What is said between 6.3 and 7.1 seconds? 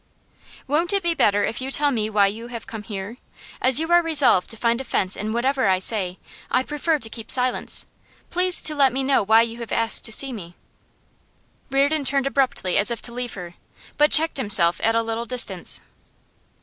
I prefer to